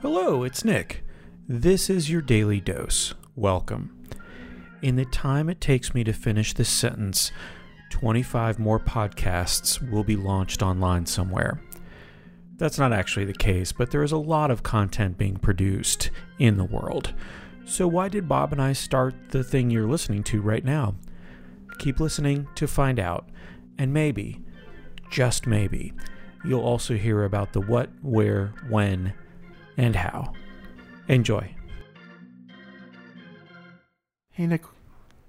Hello, 0.00 0.42
it's 0.42 0.64
Nick. 0.64 1.02
This 1.48 1.88
is 1.88 2.10
your 2.10 2.20
daily 2.20 2.60
dose. 2.60 3.14
Welcome. 3.36 4.04
In 4.82 4.96
the 4.96 5.06
time 5.06 5.48
it 5.48 5.62
takes 5.62 5.94
me 5.94 6.04
to 6.04 6.12
finish 6.12 6.52
this 6.52 6.68
sentence, 6.68 7.32
25 7.88 8.58
more 8.58 8.78
podcasts 8.78 9.80
will 9.90 10.04
be 10.04 10.16
launched 10.16 10.62
online 10.62 11.06
somewhere. 11.06 11.60
That's 12.56 12.78
not 12.78 12.92
actually 12.92 13.24
the 13.24 13.32
case, 13.32 13.72
but 13.72 13.90
there 13.90 14.02
is 14.02 14.12
a 14.12 14.18
lot 14.18 14.50
of 14.50 14.62
content 14.62 15.16
being 15.16 15.36
produced 15.36 16.10
in 16.38 16.56
the 16.56 16.64
world. 16.64 17.14
So, 17.64 17.88
why 17.88 18.08
did 18.08 18.28
Bob 18.28 18.52
and 18.52 18.60
I 18.60 18.74
start 18.74 19.14
the 19.30 19.42
thing 19.42 19.70
you're 19.70 19.88
listening 19.88 20.22
to 20.24 20.42
right 20.42 20.64
now? 20.64 20.96
Keep 21.78 21.98
listening 21.98 22.46
to 22.56 22.68
find 22.68 23.00
out, 23.00 23.30
and 23.78 23.92
maybe, 23.92 24.42
just 25.10 25.46
maybe, 25.46 25.94
you'll 26.44 26.62
also 26.62 26.94
hear 26.94 27.24
about 27.24 27.52
the 27.52 27.60
what, 27.60 27.90
where, 28.02 28.52
when, 28.68 29.12
and 29.76 29.96
how. 29.96 30.32
Enjoy. 31.08 31.54
Hey, 34.30 34.46
Nick, 34.46 34.62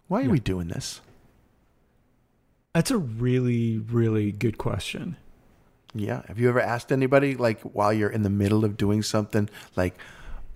why 0.07 0.19
are 0.21 0.23
Yeah. 0.23 0.29
we 0.31 0.39
doing 0.39 0.67
this? 0.67 1.01
That's 2.73 2.91
a 2.91 2.97
really, 2.97 3.77
really 3.77 4.31
good 4.31 4.57
question. 4.57 5.15
Yeah. 5.93 6.23
Have 6.27 6.39
you 6.39 6.49
ever 6.49 6.59
asked 6.59 6.91
anybody, 6.91 7.35
like, 7.35 7.61
while 7.61 7.93
you're 7.93 8.09
in 8.09 8.23
the 8.23 8.29
middle 8.29 8.65
of 8.65 8.75
doing 8.77 9.01
something, 9.01 9.49
like, 9.75 9.97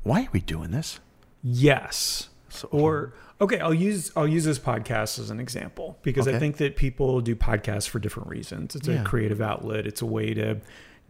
why 0.04 0.24
are 0.24 0.30
we 0.34 0.42
doing 0.42 0.72
this? 0.72 1.00
Yes. 1.42 2.30
So, 2.50 2.68
Or 2.72 3.14
okay, 3.42 3.60
I'll 3.60 3.74
use 3.74 4.12
I'll 4.16 4.28
use 4.28 4.44
this 4.46 4.60
podcast 4.60 5.20
as 5.20 5.30
an 5.30 5.40
example 5.40 5.98
because 6.04 6.28
I 6.28 6.38
think 6.40 6.58
that 6.58 6.76
people 6.76 7.22
do 7.22 7.36
podcasts 7.36 7.88
for 7.88 8.00
different 8.00 8.30
reasons. 8.30 8.76
It's 8.76 8.88
Yeah. 8.88 9.02
a 9.02 9.04
creative 9.06 9.42
outlet. 9.42 9.86
It's 9.88 10.02
a 10.02 10.06
way 10.06 10.34
to 10.34 10.58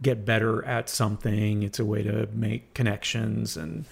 get 0.02 0.24
better 0.24 0.64
at 0.64 0.88
something. 0.88 1.62
It's 1.62 1.78
a 1.78 1.84
way 1.84 2.02
to 2.02 2.28
make 2.32 2.72
connections 2.74 3.56
and 3.56 3.84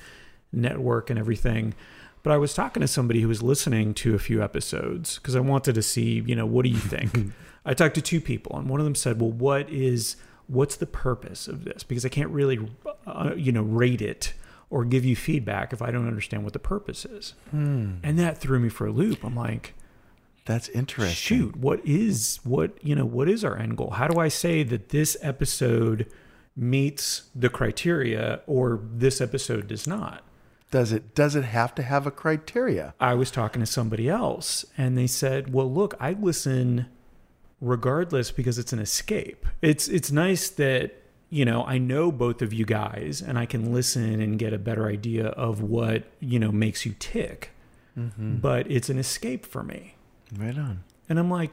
network 0.53 1.11
and 1.11 1.19
everything. 1.19 1.75
But 2.23 2.33
I 2.33 2.37
was 2.39 2.53
talking 2.55 2.81
to 2.81 2.89
somebody 2.89 3.21
who 3.21 3.29
was 3.29 3.43
listening 3.43 3.95
to 3.95 4.15
a 4.15 4.19
few 4.19 4.43
episodes 4.43 5.19
because 5.19 5.37
I 5.37 5.41
wanted 5.41 5.75
to 5.75 5.83
see, 5.83 6.23
you 6.27 6.35
know, 6.35 6.47
what 6.47 6.65
do 6.65 6.71
you 6.71 6.77
think? 6.79 7.33
I 7.65 7.75
talked 7.75 7.95
to 7.97 8.03
two 8.03 8.21
people, 8.21 8.57
and 8.59 8.69
one 8.69 8.81
of 8.81 8.85
them 8.85 8.95
said, 8.95 9.21
"Well, 9.21 9.31
what 9.31 9.69
is 9.71 10.17
what's 10.47 10.77
the 10.77 10.87
purpose 10.87 11.47
of 11.49 11.65
this? 11.65 11.83
Because 11.83 12.05
I 12.07 12.09
can't 12.09 12.31
really, 12.31 12.59
uh, 13.07 13.33
you 13.37 13.53
know, 13.53 13.63
rate 13.63 14.01
it 14.01 14.33
or 14.71 14.85
give 14.85 15.05
you 15.05 15.17
feedback 15.17 15.73
if 15.73 15.81
I 15.83 15.91
don't 15.91 16.07
understand 16.07 16.45
what 16.45 16.53
the 16.53 16.59
purpose 16.59 17.05
is." 17.05 17.35
hmm, 17.51 17.95
And 18.03 18.19
that 18.19 18.39
threw 18.39 18.59
me 18.59 18.69
for 18.69 18.87
a 18.87 18.91
loop. 18.93 19.25
I'm 19.25 19.37
like, 19.37 19.75
that's 20.45 20.69
interesting. 20.71 21.15
shoot, 21.15 21.57
what 21.57 21.81
is 21.85 22.41
what 22.45 22.73
you 22.83 22.95
know? 22.95 23.05
What 23.05 23.29
is 23.29 23.45
our 23.45 23.57
end 23.57 23.77
goal? 23.77 23.91
How 23.91 24.09
do 24.09 24.19
I 24.19 24.29
say 24.29 24.63
that 24.65 24.89
this 24.91 25.17
episode 25.21 26.07
meets 26.57 27.29
the 27.35 27.49
criteria 27.49 28.41
or 28.47 28.81
this 28.83 29.21
episode 29.21 29.69
does 29.69 29.87
not? 29.87 30.25
Does 30.71 30.93
it 30.93 31.15
does 31.15 31.35
it 31.37 31.45
have 31.45 31.75
to 31.77 31.83
have 31.83 32.07
a 32.07 32.11
criteria? 32.11 32.95
I 33.01 33.15
was 33.15 33.31
talking 33.31 33.61
to 33.61 33.67
somebody 33.67 34.09
else 34.09 34.65
and 34.77 34.99
they 34.99 35.07
said, 35.07 35.53
"Well, 35.53 35.73
look, 35.73 35.95
I 36.01 36.13
listen 36.13 36.87
regardless 37.61 38.31
because 38.31 38.59
it's 38.59 38.73
an 38.73 38.79
escape. 38.79 39.47
It's 39.63 39.89
it's 39.89 40.11
nice 40.13 40.49
that, 40.51 40.95
you 41.31 41.45
know, 41.45 41.65
I 41.65 41.79
know 41.79 42.11
both 42.11 42.43
of 42.43 42.53
you 42.53 42.65
guys 42.65 43.21
and 43.21 43.39
I 43.39 43.47
can 43.47 43.73
listen 43.73 44.21
and 44.21 44.39
get 44.39 44.53
a 44.53 44.59
better 44.59 44.87
idea 44.87 45.27
of 45.29 45.61
what, 45.63 46.05
you 46.21 46.39
know, 46.39 46.51
makes 46.51 46.87
you 46.87 46.95
tick. 46.99 47.51
Mm-hmm. 47.99 48.37
But 48.37 48.71
it's 48.71 48.89
an 48.89 48.99
escape 48.99 49.45
for 49.45 49.63
me." 49.63 49.97
Right 50.37 50.57
on. 50.57 50.85
And 51.09 51.19
I'm 51.19 51.31
like, 51.31 51.51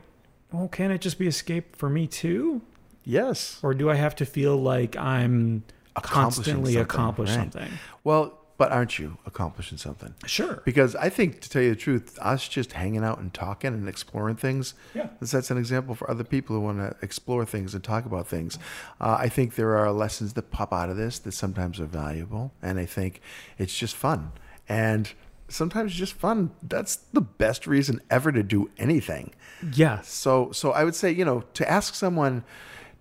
"Well, 0.52 0.68
can 0.68 0.92
it 0.92 1.02
just 1.02 1.18
be 1.18 1.28
escape 1.28 1.76
for 1.76 1.90
me 1.90 2.08
too? 2.08 2.62
Yes. 3.04 3.60
Or 3.64 3.74
do 3.74 3.90
I 3.90 3.96
have 3.96 4.16
to 4.18 4.26
feel 4.26 4.56
like 4.56 4.96
I'm 4.96 5.64
Accomplishing 5.96 6.22
constantly 6.24 6.74
something, 6.74 6.82
accomplish 6.84 7.30
right. 7.30 7.36
something?" 7.54 7.72
Well, 8.04 8.45
but 8.58 8.72
aren't 8.72 8.98
you 9.00 9.18
accomplishing 9.26 9.78
something? 9.78 10.14
Sure. 10.26 10.62
Because 10.66 10.96
I 10.96 11.10
think, 11.10 11.42
to 11.42 11.50
tell 11.50 11.62
you 11.62 11.72
the 11.72 11.76
truth, 11.76 12.18
us 12.22 12.48
just 12.48 12.72
hanging 12.74 13.04
out 13.04 13.20
and 13.20 13.34
talking 13.34 13.74
and 13.74 13.88
exploring 13.90 14.36
things, 14.38 14.74
Yeah. 14.94 15.10
sets 15.24 15.52
an 15.52 15.58
example 15.58 15.94
for 15.96 16.10
other 16.10 16.24
people 16.24 16.56
who 16.56 16.62
want 16.62 16.78
to 16.80 16.96
explore 17.02 17.46
things 17.46 17.74
and 17.74 17.84
talk 17.84 18.06
about 18.06 18.28
things. 18.28 18.58
Uh, 19.02 19.18
I 19.20 19.28
think 19.30 19.56
there 19.56 19.76
are 19.78 19.92
lessons 19.92 20.34
that 20.34 20.52
pop 20.52 20.72
out 20.74 20.90
of 20.90 20.96
this 20.98 21.20
that 21.20 21.34
sometimes 21.34 21.80
are 21.80 21.86
valuable, 21.86 22.54
and 22.62 22.80
I 22.80 22.86
think 22.86 23.20
it's 23.58 23.78
just 23.78 23.96
fun. 23.96 24.32
And 24.70 25.12
sometimes 25.48 25.94
just 25.94 26.14
fun. 26.14 26.52
That's 26.64 26.96
the 26.96 27.22
best 27.22 27.68
reason 27.68 28.02
ever 28.10 28.32
to 28.32 28.42
do 28.42 28.72
anything. 28.78 29.34
Yes. 29.74 30.10
So, 30.10 30.52
so 30.52 30.72
I 30.72 30.84
would 30.84 30.96
say, 30.96 31.12
you 31.12 31.24
know, 31.26 31.42
to 31.56 31.70
ask 31.70 31.94
someone 31.94 32.44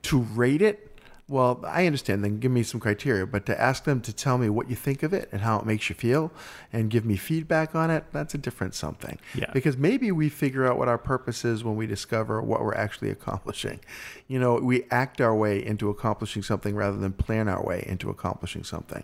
to 0.02 0.18
rate 0.20 0.60
it, 0.62 0.93
well, 1.26 1.62
I 1.66 1.86
understand. 1.86 2.22
Then 2.22 2.38
give 2.38 2.52
me 2.52 2.62
some 2.62 2.80
criteria, 2.80 3.26
but 3.26 3.46
to 3.46 3.58
ask 3.58 3.84
them 3.84 4.02
to 4.02 4.12
tell 4.12 4.36
me 4.36 4.50
what 4.50 4.68
you 4.68 4.76
think 4.76 5.02
of 5.02 5.14
it 5.14 5.30
and 5.32 5.40
how 5.40 5.58
it 5.58 5.64
makes 5.64 5.88
you 5.88 5.94
feel, 5.94 6.30
and 6.70 6.90
give 6.90 7.06
me 7.06 7.16
feedback 7.16 7.74
on 7.74 7.90
it, 7.90 8.04
that's 8.12 8.34
a 8.34 8.38
different 8.38 8.74
something. 8.74 9.18
Yeah. 9.34 9.50
Because 9.54 9.78
maybe 9.78 10.12
we 10.12 10.28
figure 10.28 10.66
out 10.66 10.76
what 10.76 10.88
our 10.88 10.98
purpose 10.98 11.44
is 11.44 11.64
when 11.64 11.76
we 11.76 11.86
discover 11.86 12.42
what 12.42 12.60
we're 12.60 12.74
actually 12.74 13.08
accomplishing. 13.08 13.80
You 14.28 14.38
know, 14.38 14.56
we 14.56 14.84
act 14.90 15.22
our 15.22 15.34
way 15.34 15.64
into 15.64 15.88
accomplishing 15.88 16.42
something 16.42 16.76
rather 16.76 16.98
than 16.98 17.12
plan 17.12 17.48
our 17.48 17.64
way 17.64 17.84
into 17.86 18.10
accomplishing 18.10 18.64
something. 18.64 19.02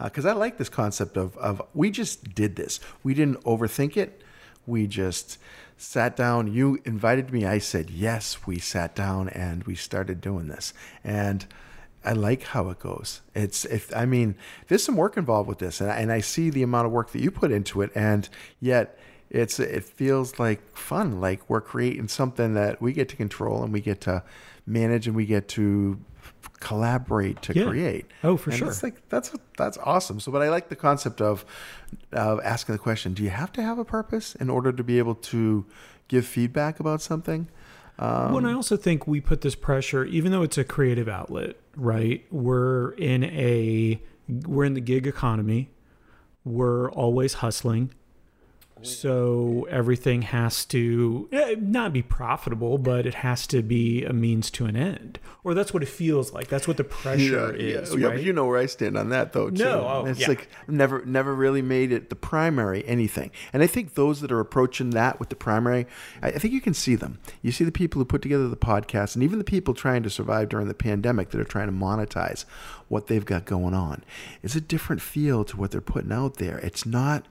Uh, 0.00 0.04
because 0.04 0.26
I 0.26 0.32
like 0.32 0.58
this 0.58 0.68
concept 0.68 1.16
of 1.16 1.36
of 1.36 1.62
we 1.72 1.90
just 1.90 2.34
did 2.34 2.56
this. 2.56 2.80
We 3.04 3.14
didn't 3.14 3.42
overthink 3.44 3.96
it. 3.96 4.22
We 4.66 4.86
just 4.86 5.38
sat 5.80 6.14
down. 6.14 6.52
You 6.52 6.78
invited 6.84 7.32
me. 7.32 7.46
I 7.46 7.58
said 7.58 7.90
yes. 7.90 8.46
We 8.46 8.58
sat 8.58 8.94
down 8.94 9.28
and 9.30 9.64
we 9.64 9.74
started 9.74 10.20
doing 10.20 10.48
this. 10.48 10.74
And 11.02 11.46
I 12.04 12.12
like 12.12 12.42
how 12.44 12.68
it 12.70 12.78
goes. 12.78 13.20
It's 13.34 13.64
if 13.64 13.94
I 13.94 14.06
mean, 14.06 14.34
there's 14.68 14.84
some 14.84 14.96
work 14.96 15.16
involved 15.16 15.48
with 15.48 15.58
this, 15.58 15.80
and 15.80 15.90
I, 15.90 15.96
and 15.96 16.12
I 16.12 16.20
see 16.20 16.50
the 16.50 16.62
amount 16.62 16.86
of 16.86 16.92
work 16.92 17.12
that 17.12 17.20
you 17.20 17.30
put 17.30 17.52
into 17.52 17.82
it, 17.82 17.90
and 17.94 18.28
yet 18.58 18.98
it's 19.28 19.60
it 19.60 19.84
feels 19.84 20.38
like 20.38 20.76
fun. 20.76 21.20
Like 21.20 21.48
we're 21.48 21.60
creating 21.60 22.08
something 22.08 22.54
that 22.54 22.80
we 22.80 22.92
get 22.92 23.08
to 23.10 23.16
control 23.16 23.62
and 23.62 23.72
we 23.72 23.80
get 23.80 24.00
to 24.02 24.22
manage 24.66 25.06
and 25.06 25.16
we 25.16 25.26
get 25.26 25.48
to 25.48 25.98
collaborate 26.60 27.40
to 27.42 27.54
Yeah. 27.54 27.66
create. 27.68 28.06
Oh, 28.22 28.36
for 28.36 28.50
And 28.50 28.58
sure. 28.58 28.68
It's 28.68 28.82
like 28.82 29.08
that's 29.08 29.32
that's 29.56 29.78
awesome. 29.78 30.20
So, 30.20 30.30
but 30.32 30.42
I 30.42 30.48
like 30.50 30.68
the 30.68 30.76
concept 30.76 31.20
of 31.20 31.44
of 32.12 32.40
asking 32.44 32.74
the 32.74 32.78
question: 32.78 33.14
Do 33.14 33.22
you 33.22 33.30
have 33.30 33.52
to 33.52 33.62
have 33.62 33.78
a 33.78 33.84
purpose 33.84 34.34
in 34.34 34.50
order 34.50 34.72
to 34.72 34.84
be 34.84 34.98
able 34.98 35.14
to 35.14 35.64
give 36.08 36.26
feedback 36.26 36.80
about 36.80 37.00
something? 37.02 37.48
Um, 37.98 38.28
Well, 38.28 38.38
and 38.38 38.46
I 38.46 38.52
also 38.54 38.76
think 38.76 39.06
we 39.06 39.20
put 39.20 39.40
this 39.42 39.54
pressure, 39.54 40.04
even 40.04 40.32
though 40.32 40.42
it's 40.42 40.56
a 40.58 40.64
creative 40.64 41.08
outlet, 41.08 41.56
right? 41.76 42.24
We're 42.30 42.92
in 42.92 43.24
a 43.24 44.00
we're 44.46 44.64
in 44.64 44.74
the 44.74 44.80
gig 44.80 45.06
economy. 45.06 45.70
We're 46.44 46.90
always 46.92 47.34
hustling. 47.34 47.92
So 48.82 49.66
everything 49.70 50.22
has 50.22 50.64
to 50.66 51.28
eh, 51.32 51.56
not 51.58 51.92
be 51.92 52.02
profitable, 52.02 52.78
but 52.78 53.06
it 53.06 53.14
has 53.14 53.46
to 53.48 53.62
be 53.62 54.04
a 54.04 54.12
means 54.12 54.50
to 54.52 54.66
an 54.66 54.76
end, 54.76 55.18
or 55.44 55.54
that's 55.54 55.74
what 55.74 55.82
it 55.82 55.88
feels 55.88 56.32
like. 56.32 56.48
That's 56.48 56.66
what 56.66 56.76
the 56.76 56.84
pressure 56.84 57.54
is, 57.54 57.94
yeah, 57.94 58.08
right? 58.08 58.16
but 58.16 58.24
you 58.24 58.32
know 58.32 58.46
where 58.46 58.58
I 58.58 58.66
stand 58.66 58.96
on 58.96 59.10
that, 59.10 59.32
though. 59.32 59.50
Too. 59.50 59.64
No, 59.64 59.86
oh, 59.86 60.06
it's 60.06 60.20
yeah. 60.20 60.28
like 60.28 60.48
never, 60.66 61.04
never 61.04 61.34
really 61.34 61.62
made 61.62 61.92
it 61.92 62.08
the 62.08 62.16
primary 62.16 62.86
anything. 62.86 63.30
And 63.52 63.62
I 63.62 63.66
think 63.66 63.94
those 63.94 64.20
that 64.20 64.32
are 64.32 64.40
approaching 64.40 64.90
that 64.90 65.20
with 65.20 65.28
the 65.28 65.36
primary, 65.36 65.86
I 66.22 66.30
think 66.32 66.54
you 66.54 66.60
can 66.60 66.74
see 66.74 66.94
them. 66.94 67.18
You 67.42 67.52
see 67.52 67.64
the 67.64 67.72
people 67.72 68.00
who 68.00 68.04
put 68.06 68.22
together 68.22 68.48
the 68.48 68.56
podcast, 68.56 69.14
and 69.14 69.22
even 69.22 69.38
the 69.38 69.44
people 69.44 69.74
trying 69.74 70.02
to 70.04 70.10
survive 70.10 70.48
during 70.48 70.68
the 70.68 70.74
pandemic 70.74 71.30
that 71.30 71.40
are 71.40 71.44
trying 71.44 71.68
to 71.68 71.72
monetize 71.72 72.44
what 72.88 73.06
they've 73.06 73.24
got 73.24 73.44
going 73.44 73.74
on. 73.74 74.02
It's 74.42 74.56
a 74.56 74.60
different 74.60 75.02
feel 75.02 75.44
to 75.44 75.56
what 75.56 75.70
they're 75.70 75.80
putting 75.80 76.12
out 76.12 76.36
there. 76.36 76.58
It's 76.58 76.86
not 76.86 77.26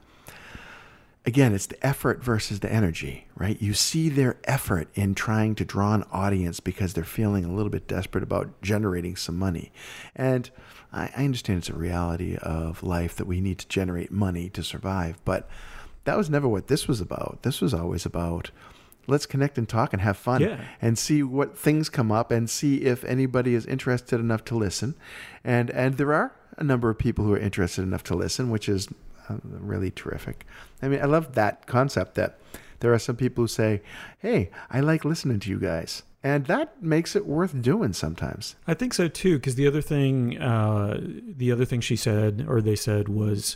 again, 1.29 1.53
it's 1.53 1.67
the 1.67 1.85
effort 1.85 2.23
versus 2.23 2.59
the 2.59 2.71
energy, 2.71 3.27
right? 3.35 3.61
You 3.61 3.73
see 3.73 4.09
their 4.09 4.37
effort 4.45 4.87
in 4.95 5.13
trying 5.15 5.53
to 5.55 5.63
draw 5.65 5.93
an 5.93 6.03
audience 6.11 6.59
because 6.59 6.93
they're 6.93 7.03
feeling 7.03 7.45
a 7.45 7.53
little 7.53 7.69
bit 7.69 7.87
desperate 7.87 8.23
about 8.23 8.61
generating 8.61 9.15
some 9.15 9.37
money. 9.37 9.71
And 10.15 10.49
I, 10.91 11.11
I 11.15 11.25
understand 11.25 11.59
it's 11.59 11.69
a 11.69 11.73
reality 11.73 12.35
of 12.37 12.83
life 12.83 13.15
that 13.17 13.27
we 13.27 13.41
need 13.41 13.59
to 13.59 13.67
generate 13.67 14.11
money 14.11 14.49
to 14.49 14.63
survive, 14.63 15.17
but 15.23 15.47
that 16.05 16.17
was 16.17 16.29
never 16.29 16.47
what 16.47 16.67
this 16.67 16.87
was 16.87 16.99
about. 16.99 17.39
This 17.43 17.61
was 17.61 17.73
always 17.73 18.05
about 18.05 18.49
let's 19.07 19.25
connect 19.25 19.57
and 19.57 19.67
talk 19.67 19.91
and 19.93 20.01
have 20.01 20.17
fun 20.17 20.41
Yeah. 20.41 20.61
and 20.81 20.97
see 20.97 21.23
what 21.23 21.57
things 21.57 21.89
come 21.89 22.11
up 22.11 22.31
and 22.31 22.49
see 22.49 22.81
if 22.83 23.03
anybody 23.03 23.55
is 23.55 23.65
interested 23.65 24.19
enough 24.19 24.43
to 24.45 24.55
listen. 24.55 24.95
And 25.43 25.69
and 25.71 25.97
there 25.97 26.13
are 26.13 26.31
a 26.57 26.63
number 26.63 26.89
of 26.89 26.97
people 26.97 27.25
who 27.25 27.33
are 27.33 27.39
interested 27.39 27.81
enough 27.83 28.03
to 28.03 28.15
listen, 28.15 28.49
which 28.51 28.67
is 28.69 28.87
really 29.43 29.91
terrific. 29.91 30.45
I 30.81 30.87
mean, 30.87 31.01
I 31.01 31.05
love 31.05 31.35
that 31.35 31.67
concept 31.67 32.15
that 32.15 32.39
there 32.79 32.93
are 32.93 32.99
some 32.99 33.15
people 33.15 33.43
who 33.43 33.47
say, 33.47 33.81
"Hey, 34.19 34.49
I 34.69 34.79
like 34.79 35.05
listening 35.05 35.39
to 35.41 35.49
you 35.49 35.59
guys." 35.59 36.03
And 36.21 36.45
that 36.47 36.83
makes 36.83 37.15
it 37.15 37.25
worth 37.25 37.61
doing 37.61 37.93
sometimes. 37.93 38.55
I 38.67 38.73
think 38.73 38.93
so 38.93 39.07
too, 39.07 39.37
because 39.37 39.55
the 39.55 39.67
other 39.67 39.81
thing, 39.81 40.37
uh, 40.37 40.99
the 41.01 41.51
other 41.51 41.63
thing 41.63 41.79
she 41.79 41.95
said 41.95 42.45
or 42.47 42.61
they 42.61 42.75
said 42.75 43.07
was, 43.07 43.55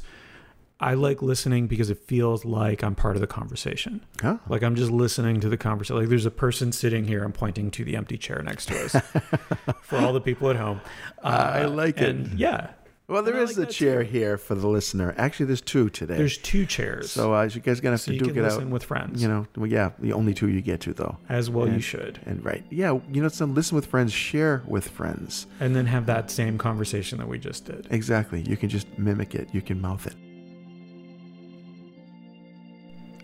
I 0.80 0.94
like 0.94 1.22
listening 1.22 1.68
because 1.68 1.90
it 1.90 2.00
feels 2.08 2.46
like 2.46 2.84
I'm 2.84 2.96
part 2.96 3.16
of 3.16 3.22
the 3.22 3.28
conversation. 3.28 4.04
Huh? 4.22 4.38
Like 4.48 4.64
I'm 4.64 4.76
just 4.76 4.92
listening 4.92 5.40
to 5.42 5.50
the 5.50 5.58
conversation. 5.58 5.98
Like 6.00 6.10
there's 6.10 6.26
a 6.26 6.32
person 6.32 6.72
sitting 6.72 7.06
here. 7.06 7.24
I'm 7.24 7.32
pointing 7.34 7.70
to 7.72 7.84
the 7.84 7.96
empty 7.96 8.18
chair 8.18 8.42
next 8.42 8.68
to 8.68 8.86
us 8.86 8.96
for 9.82 9.98
all 9.98 10.14
the 10.14 10.22
people 10.22 10.50
at 10.50 10.56
home. 10.56 10.82
Uh, 11.22 11.52
I 11.54 11.66
like 11.66 12.00
it. 12.00 12.16
Yeah. 12.36 12.72
Well, 13.08 13.22
there 13.22 13.36
is 13.36 13.58
like 13.58 13.68
a 13.68 13.72
chair 13.72 14.04
here 14.04 14.38
for 14.38 14.56
the 14.56 14.68
listener. 14.68 15.14
Actually, 15.18 15.48
there's 15.48 15.62
two 15.62 15.90
today. 15.90 16.16
There's 16.16 16.38
two 16.38 16.66
chairs. 16.66 17.12
so 17.12 17.36
uh, 17.36 17.44
you 17.44 17.60
guys 17.60 17.82
gonna 17.82 17.94
have 17.94 18.02
so 18.02 18.14
to 18.14 18.18
duke 18.18 18.38
it 18.38 18.42
listen 18.42 18.64
out. 18.66 18.70
with 18.70 18.84
friends. 18.86 19.22
You 19.22 19.28
know, 19.28 19.46
well, 19.58 19.68
yeah, 19.68 19.92
the 20.00 20.14
only 20.14 20.34
two 20.34 20.48
you 20.48 20.62
get 20.62 20.80
to 20.82 20.94
though. 20.94 21.18
as 21.28 21.50
well 21.50 21.68
you 21.68 21.82
should. 21.82 22.22
And 22.26 22.44
right, 22.46 22.64
yeah, 22.70 22.98
you 23.12 23.22
know, 23.22 23.28
some 23.28 23.54
listen 23.54 23.76
with 23.76 23.88
friends, 23.88 24.14
share 24.14 24.64
with 24.66 24.88
friends. 24.88 25.48
And 25.60 25.76
then 25.76 25.86
have 25.88 26.06
that 26.06 26.32
same 26.32 26.58
conversation 26.58 27.18
that 27.18 27.28
we 27.28 27.38
just 27.40 27.66
did. 27.66 27.88
Exactly. 27.92 28.42
You 28.42 28.56
can 28.56 28.70
just 28.70 28.88
mimic 28.98 29.36
it. 29.36 29.50
You 29.52 29.62
can 29.62 29.82
mouth 29.82 30.08
it. 30.08 30.16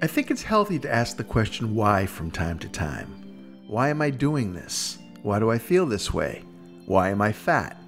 I 0.01 0.07
think 0.07 0.29
it's 0.29 0.43
healthy 0.43 0.79
to 0.79 0.93
ask 0.93 1.15
the 1.17 1.23
question 1.23 1.73
why 1.73 2.05
from 2.05 2.31
time 2.31 2.59
to 2.59 2.69
time. 2.69 3.63
Why 3.67 3.89
am 3.89 4.01
I 4.01 4.09
doing 4.09 4.53
this? 4.53 4.97
Why 5.23 5.39
do 5.39 5.51
I 5.51 5.57
feel 5.57 5.85
this 5.85 6.13
way? 6.13 6.43
Why 6.85 7.09
am 7.09 7.21
I 7.21 7.31
fat? 7.31 7.78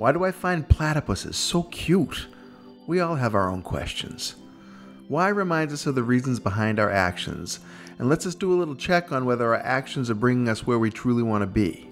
Why 0.00 0.12
do 0.12 0.24
I 0.24 0.32
find 0.32 0.66
platypuses 0.66 1.34
so 1.34 1.64
cute? 1.64 2.26
We 2.86 3.00
all 3.00 3.16
have 3.16 3.34
our 3.34 3.50
own 3.50 3.60
questions. 3.60 4.34
Why 5.08 5.28
reminds 5.28 5.74
us 5.74 5.84
of 5.84 5.94
the 5.94 6.02
reasons 6.02 6.40
behind 6.40 6.80
our 6.80 6.90
actions 6.90 7.60
and 7.98 8.08
lets 8.08 8.24
us 8.24 8.34
do 8.34 8.50
a 8.50 8.56
little 8.56 8.74
check 8.74 9.12
on 9.12 9.26
whether 9.26 9.52
our 9.54 9.60
actions 9.60 10.08
are 10.08 10.14
bringing 10.14 10.48
us 10.48 10.66
where 10.66 10.78
we 10.78 10.88
truly 10.88 11.22
want 11.22 11.42
to 11.42 11.46
be. 11.46 11.90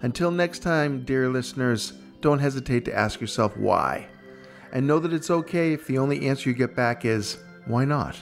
Until 0.00 0.30
next 0.30 0.60
time, 0.60 1.04
dear 1.04 1.28
listeners, 1.28 1.94
don't 2.20 2.38
hesitate 2.38 2.84
to 2.84 2.94
ask 2.94 3.20
yourself 3.20 3.56
why. 3.56 4.06
And 4.72 4.86
know 4.86 5.00
that 5.00 5.12
it's 5.12 5.28
okay 5.28 5.72
if 5.72 5.88
the 5.88 5.98
only 5.98 6.28
answer 6.28 6.48
you 6.48 6.54
get 6.54 6.76
back 6.76 7.04
is, 7.04 7.38
why 7.66 7.84
not? 7.84 8.16